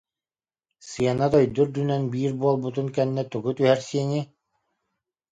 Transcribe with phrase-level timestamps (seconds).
[0.89, 4.25] Сыана дойду үрдүнэн биир буолбутун кэннэ, тугу түһэрсиэҥий?